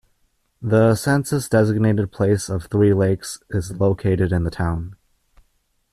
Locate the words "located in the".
3.79-4.49